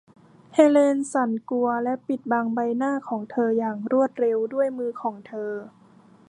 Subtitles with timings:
[0.53, 5.53] เฮเลนสั่นกลัวและปิดบังใบหน้าของเธออย่างรวดเร็วด้วยมือของเธอ